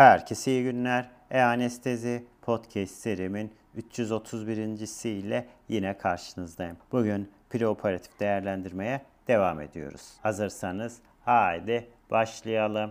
[0.00, 1.10] Herkese iyi günler.
[1.30, 5.08] E-Anestezi Podcast serimin 331.
[5.08, 6.76] ile yine karşınızdayım.
[6.92, 10.12] Bugün preoperatif değerlendirmeye devam ediyoruz.
[10.22, 12.90] Hazırsanız haydi başlayalım.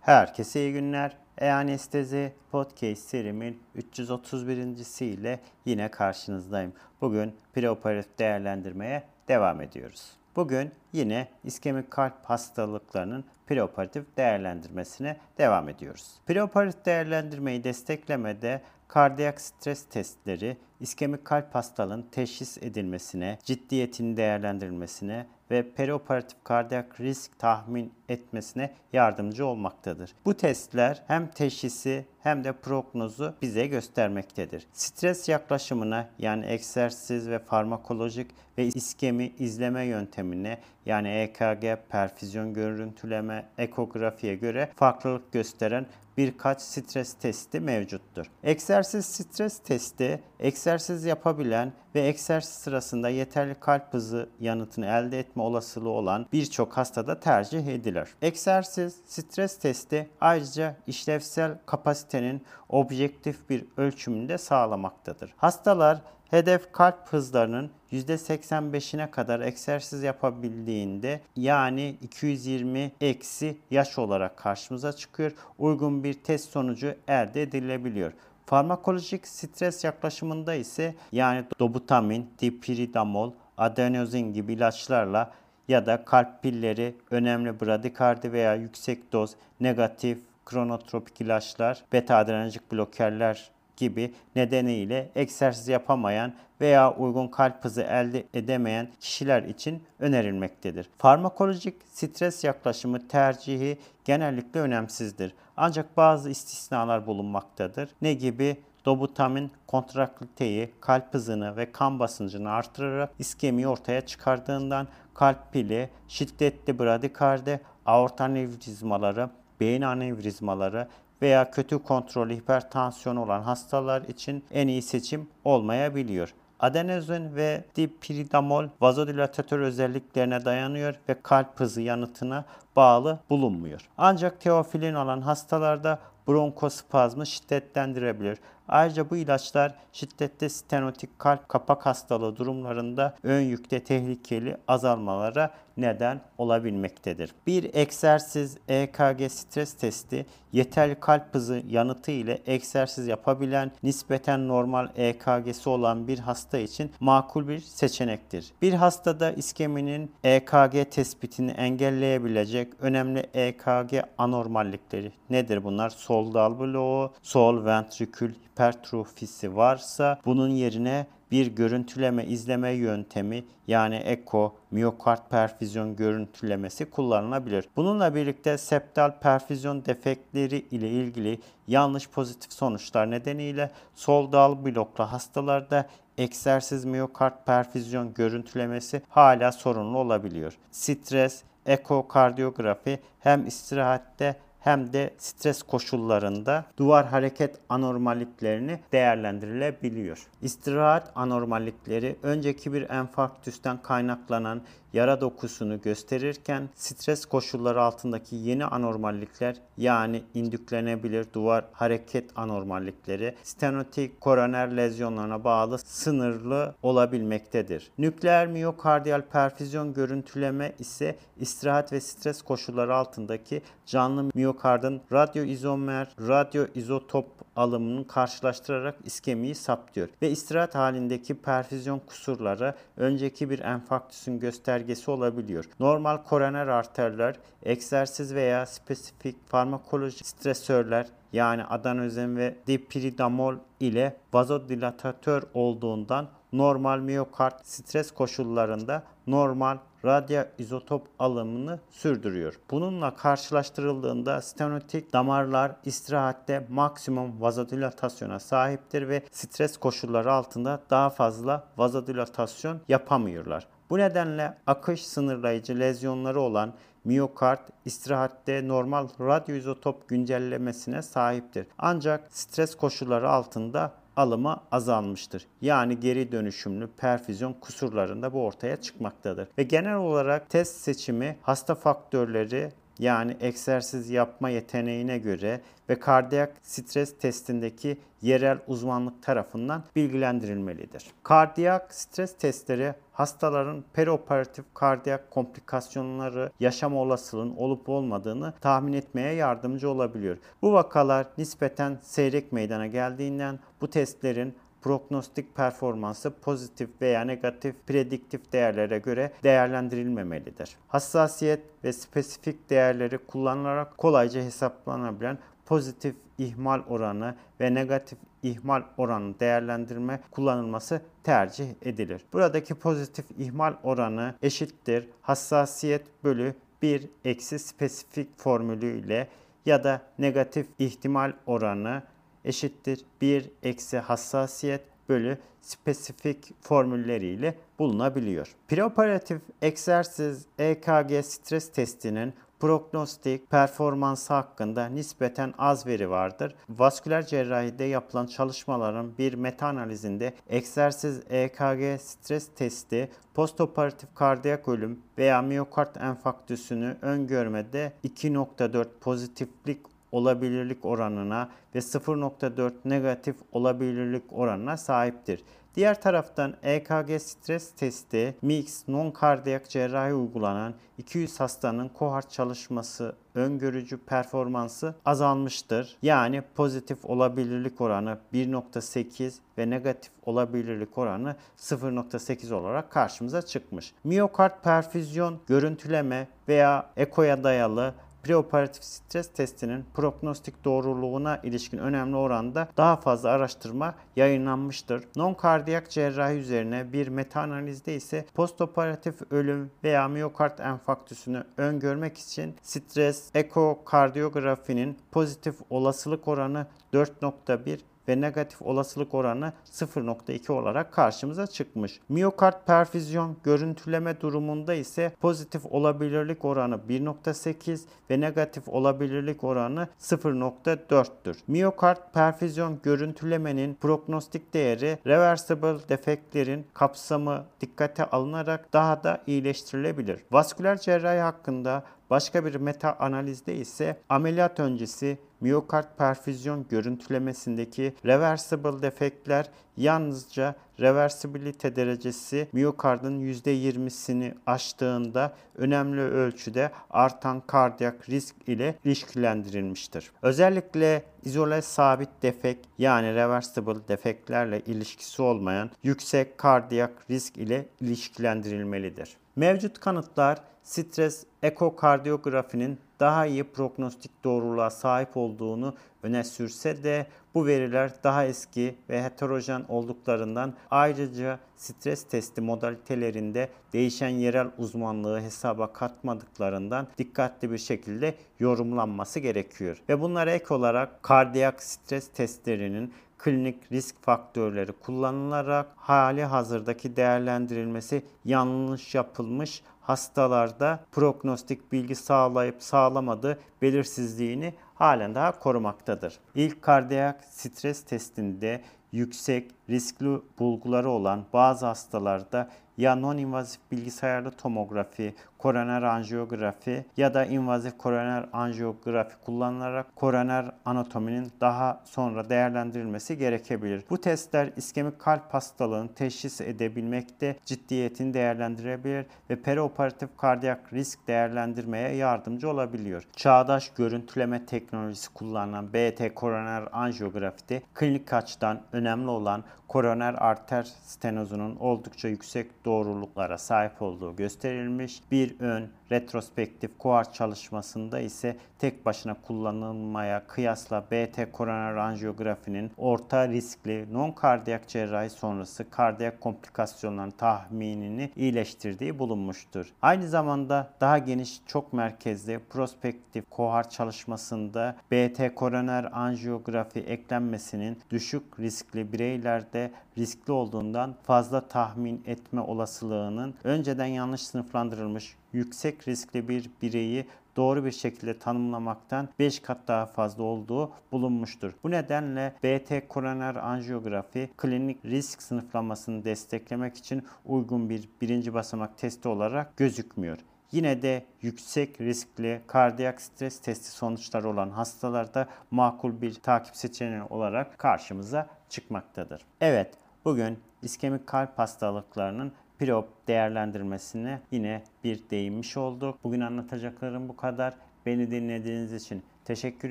[0.00, 1.16] Herkese iyi günler.
[1.40, 5.04] E-Anestezi Podcast serimin 331.
[5.04, 6.72] ile yine karşınızdayım.
[7.00, 10.12] Bugün preoperatif değerlendirmeye devam ediyoruz.
[10.36, 16.14] Bugün yine iskemik kalp hastalıklarının preoperatif değerlendirmesine devam ediyoruz.
[16.26, 26.44] Preoperatif değerlendirmeyi desteklemede kardiyak stres testleri, iskemik kalp hastalığının teşhis edilmesine, ciddiyetinin değerlendirilmesine ve perioperatif
[26.44, 30.14] kardiyak risk tahmin etmesine yardımcı olmaktadır.
[30.24, 34.66] Bu testler hem teşhisi hem de prognozu bize göstermektedir.
[34.72, 44.34] Stres yaklaşımına yani egzersiz ve farmakolojik ve iskemi izleme yöntemine yani EKG, perfüzyon görüntüleme, ekografiye
[44.34, 45.86] göre farklılık gösteren
[46.16, 48.26] birkaç stres testi mevcuttur.
[48.42, 55.90] Egzersiz stres testi, egzersiz yapabilen ve egzersiz sırasında yeterli kalp hızı yanıtını elde etme olasılığı
[55.90, 57.99] olan birçok hastada tercih edilir.
[58.22, 65.34] Egzersiz stres testi ayrıca işlevsel kapasitenin objektif bir ölçümünü de sağlamaktadır.
[65.36, 75.32] Hastalar hedef kalp hızlarının %85'ine kadar egzersiz yapabildiğinde yani 220 eksi yaş olarak karşımıza çıkıyor.
[75.58, 78.12] Uygun bir test sonucu elde edilebiliyor.
[78.46, 85.32] Farmakolojik stres yaklaşımında ise yani dobutamin, dipiridamol, adenozin gibi ilaçlarla
[85.70, 93.50] ya da kalp pilleri, önemli bradikardi veya yüksek doz negatif kronotropik ilaçlar, beta adrenerjik blokerler
[93.76, 100.90] gibi nedeniyle egzersiz yapamayan veya uygun kalp hızı elde edemeyen kişiler için önerilmektedir.
[100.98, 105.34] Farmakolojik stres yaklaşımı tercihi genellikle önemsizdir.
[105.56, 107.88] Ancak bazı istisnalar bulunmaktadır.
[108.02, 108.56] Ne gibi?
[108.84, 117.60] Dobutamin kontrakliteyi, kalp hızını ve kan basıncını artırarak iskemiyi ortaya çıkardığından kalp pili, şiddetli bradikardi,
[117.86, 120.88] aorta anevrizmaları, beyin anevrizmaları
[121.22, 126.34] veya kötü kontrollü hipertansiyon olan hastalar için en iyi seçim olmayabiliyor.
[126.60, 132.44] Adenozin ve dipiridamol vazodilatatör özelliklerine dayanıyor ve kalp hızı yanıtına
[132.76, 133.88] bağlı bulunmuyor.
[133.98, 135.98] Ancak teofilin olan hastalarda
[136.28, 138.38] bronkospazmı şiddetlendirebilir.
[138.70, 147.34] Ayrıca bu ilaçlar şiddetli stenotik kalp kapak hastalığı durumlarında ön yükte tehlikeli azalmalara neden olabilmektedir.
[147.46, 155.68] Bir egzersiz EKG stres testi yeterli kalp hızı yanıtı ile egzersiz yapabilen nispeten normal EKG'si
[155.68, 158.52] olan bir hasta için makul bir seçenektir.
[158.62, 165.90] Bir hastada iskeminin EKG tespitini engelleyebilecek önemli EKG anormallikleri nedir bunlar?
[165.90, 174.56] Sol dal bloğu, sol ventrikül hipertrofisi varsa bunun yerine bir görüntüleme izleme yöntemi yani eko,
[174.70, 177.68] miyokard perfüzyon görüntülemesi kullanılabilir.
[177.76, 185.86] Bununla birlikte septal perfüzyon defektleri ile ilgili yanlış pozitif sonuçlar nedeniyle sol dal bloklu hastalarda
[186.18, 190.58] egzersiz miyokard perfüzyon görüntülemesi hala sorunlu olabiliyor.
[190.70, 200.26] Stres, ekokardiyografi hem istirahatte hem de stres koşullarında duvar hareket anormalliklerini değerlendirilebiliyor.
[200.42, 204.62] İstirahat anormallikleri önceki bir enfarktüsten kaynaklanan
[204.92, 214.76] yara dokusunu gösterirken stres koşulları altındaki yeni anormallikler yani indüklenebilir duvar hareket anormallikleri stenotik koroner
[214.76, 217.90] lezyonlarına bağlı sınırlı olabilmektedir.
[217.98, 227.26] Nükleer miyokardiyal perfüzyon görüntüleme ise istirahat ve stres koşulları altındaki canlı miyokardın radyoizomer, radyoizotop
[227.56, 235.64] alımını karşılaştırarak iskemiyi saptıyor ve istirahat halindeki perfüzyon kusurları önceki bir enfarktüsün göstergesi olabiliyor.
[235.80, 246.28] Normal koroner arterler, egzersiz veya spesifik farmakolojik stresörler yani adenozin ve dipiridamol ile vazodilatatör olduğundan
[246.52, 252.60] normal miyokard stres koşullarında normal radyo izotop alımını sürdürüyor.
[252.70, 262.80] Bununla karşılaştırıldığında stenotik damarlar istirahatte maksimum vazodilatasyona sahiptir ve stres koşulları altında daha fazla vazodilatasyon
[262.88, 263.66] yapamıyorlar.
[263.90, 266.72] Bu nedenle akış sınırlayıcı lezyonları olan
[267.04, 271.66] miyokard istirahatte normal radyoizotop güncellemesine sahiptir.
[271.78, 275.46] Ancak stres koşulları altında alımı azalmıştır.
[275.60, 279.48] Yani geri dönüşümlü perfüzyon kusurlarında bu ortaya çıkmaktadır.
[279.58, 287.18] Ve genel olarak test seçimi hasta faktörleri yani egzersiz yapma yeteneğine göre ve kardiyak stres
[287.18, 291.06] testindeki yerel uzmanlık tarafından bilgilendirilmelidir.
[291.22, 300.36] Kardiyak stres testleri hastaların perioperatif kardiyak komplikasyonları yaşam olasılığının olup olmadığını tahmin etmeye yardımcı olabiliyor.
[300.62, 308.98] Bu vakalar nispeten seyrek meydana geldiğinden bu testlerin prognostik performansı pozitif veya negatif prediktif değerlere
[308.98, 310.76] göre değerlendirilmemelidir.
[310.88, 320.20] Hassasiyet ve spesifik değerleri kullanılarak kolayca hesaplanabilen pozitif ihmal oranı ve negatif ihmal oranı değerlendirme
[320.30, 322.22] kullanılması tercih edilir.
[322.32, 329.28] Buradaki pozitif ihmal oranı eşittir hassasiyet bölü 1 eksi spesifik formülüyle
[329.66, 332.02] ya da negatif ihtimal oranı
[332.44, 338.54] eşittir 1 eksi hassasiyet bölü spesifik formülleriyle bulunabiliyor.
[338.68, 346.54] Preoperatif egzersiz EKG stres testinin prognostik performansı hakkında nispeten az veri vardır.
[346.68, 355.42] Vasküler cerrahide yapılan çalışmaların bir meta analizinde egzersiz EKG stres testi postoperatif kardiyak ölüm veya
[355.42, 359.80] miyokard enfarktüsünü öngörmede 2.4 pozitiflik
[360.12, 365.44] olabilirlik oranına ve 0.4 negatif olabilirlik oranına sahiptir.
[365.74, 374.94] Diğer taraftan EKG stres testi mix non-kardiyak cerrahi uygulanan 200 hastanın kohort çalışması öngörücü performansı
[375.04, 375.96] azalmıştır.
[376.02, 383.92] Yani pozitif olabilirlik oranı 1.8 ve negatif olabilirlik oranı 0.8 olarak karşımıza çıkmış.
[384.04, 392.96] Miyokard perfüzyon, görüntüleme veya ekoya dayalı preoperatif stres testinin prognostik doğruluğuna ilişkin önemli oranda daha
[392.96, 395.04] fazla araştırma yayınlanmıştır.
[395.16, 404.98] Non-kardiyak cerrahi üzerine bir meta-analizde ise postoperatif ölüm veya miyokard enfarktüsünü öngörmek için stres ekokardiyografinin
[405.12, 407.78] pozitif olasılık oranı 4.1
[408.08, 412.00] ve negatif olasılık oranı 0.2 olarak karşımıza çıkmış.
[412.08, 417.80] Miyokard perfüzyon görüntüleme durumunda ise pozitif olabilirlik oranı 1.8
[418.10, 421.36] ve negatif olabilirlik oranı 0.4'tür.
[421.46, 430.20] Miyokard perfüzyon görüntülemenin prognostik değeri reversible defektlerin kapsamı dikkate alınarak daha da iyileştirilebilir.
[430.32, 439.50] Vasküler cerrahi hakkında Başka bir meta analizde ise ameliyat öncesi miyokard perfüzyon görüntülemesindeki reversible defektler
[439.76, 450.10] yalnızca reversibilite derecesi miyokardın %20'sini aştığında önemli ölçüde artan kardiyak risk ile ilişkilendirilmiştir.
[450.22, 459.16] Özellikle izole sabit defekt yani reversible defektlerle ilişkisi olmayan yüksek kardiyak risk ile ilişkilendirilmelidir.
[459.36, 467.92] Mevcut kanıtlar stres ekokardiyografinin daha iyi prognostik doğruluğa sahip olduğunu öne sürse de bu veriler
[468.04, 477.50] daha eski ve heterojen olduklarından ayrıca stres testi modalitelerinde değişen yerel uzmanlığı hesaba katmadıklarından dikkatli
[477.50, 479.82] bir şekilde yorumlanması gerekiyor.
[479.88, 482.92] Ve bunlara ek olarak kardiyak stres testlerinin
[483.24, 494.54] klinik risk faktörleri kullanılarak hali hazırdaki değerlendirilmesi yanlış yapılmış hastalarda prognostik bilgi sağlayıp sağlamadığı belirsizliğini
[494.74, 496.18] halen daha korumaktadır.
[496.34, 498.62] İlk kardiyak stres testinde
[498.92, 502.50] yüksek riskli bulguları olan bazı hastalarda
[502.80, 511.80] ya non-invazif bilgisayarlı tomografi, koroner anjiyografi ya da invazif koroner anjiyografi kullanılarak koroner anatominin daha
[511.84, 513.84] sonra değerlendirilmesi gerekebilir.
[513.90, 522.50] Bu testler iskemik kalp hastalığını teşhis edebilmekte, ciddiyetini değerlendirebilir ve perioperatif kardiyak risk değerlendirmeye yardımcı
[522.50, 523.02] olabiliyor.
[523.16, 532.08] Çağdaş görüntüleme teknolojisi kullanılan BT koroner anjiyografide klinik açıdan önemli olan koroner arter stenozunun oldukça
[532.08, 535.02] yüksek doğruluklara sahip olduğu gösterilmiş.
[535.10, 543.86] Bir ön retrospektif kuart çalışmasında ise tek başına kullanılmaya kıyasla BT koroner anjiyografinin orta riskli
[543.92, 549.72] non-kardiyak cerrahi sonrası kardiyak komplikasyonların tahminini iyileştirdiği bulunmuştur.
[549.82, 558.92] Aynı zamanda daha geniş çok merkezli prospektif kohart çalışmasında BT koroner anjiyografi eklenmesinin düşük riskli
[558.92, 567.06] bireylerde riskli olduğundan fazla tahmin etme olasılığının önceden yanlış sınıflandırılmış yüksek riskli bir bireyi
[567.36, 571.52] doğru bir şekilde tanımlamaktan 5 kat daha fazla olduğu bulunmuştur.
[571.64, 579.08] Bu nedenle BT koroner anjiyografi klinik risk sınıflamasını desteklemek için uygun bir birinci basamak testi
[579.08, 580.18] olarak gözükmüyor.
[580.52, 587.58] Yine de yüksek riskli kardiyak stres testi sonuçları olan hastalarda makul bir takip seçeneği olarak
[587.58, 589.22] karşımıza çıkmaktadır.
[589.40, 595.98] Evet, bugün iskemik kalp hastalıklarının PROP değerlendirmesine yine bir değinmiş olduk.
[596.04, 597.54] Bugün anlatacaklarım bu kadar.
[597.86, 599.70] Beni dinlediğiniz için teşekkür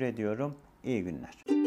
[0.00, 0.54] ediyorum.
[0.84, 1.59] İyi günler.